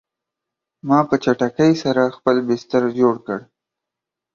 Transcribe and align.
ما 0.87 0.99
په 1.09 1.15
چټکۍ 1.23 1.73
سره 1.83 2.13
خپل 2.17 2.35
بستر 2.47 2.83
جوړ 2.99 3.15
کړ 3.25 3.39